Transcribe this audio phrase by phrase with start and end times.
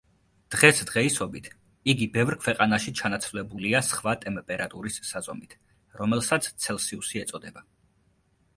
[0.53, 1.49] დღეს დღეისობით
[1.93, 5.55] იგი ბევრ ქვეყანაში ჩანაცვლებულია სხვა ტემპერატურის საზომით
[6.01, 7.67] რომელსაც ცელსიუსი ეწოდება.